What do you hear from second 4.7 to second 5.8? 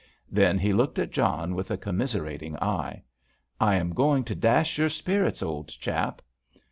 your spirits, old